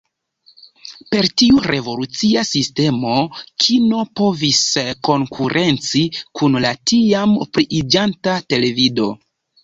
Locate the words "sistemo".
2.51-3.11